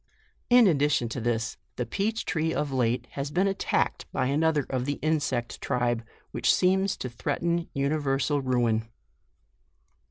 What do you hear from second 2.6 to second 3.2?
late